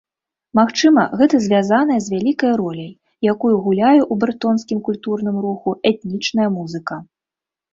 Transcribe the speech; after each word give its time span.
Магчыма, 0.59 1.01
гэта 1.19 1.39
звязаная 1.47 1.97
з 2.05 2.13
вялікай 2.13 2.51
роляй, 2.63 2.89
якую 3.33 3.53
гуляе 3.67 3.99
ў 3.99 4.13
брэтонскім 4.25 4.79
культурным 4.89 5.37
руху 5.45 5.69
этнічная 5.93 6.49
музыка. 6.57 6.95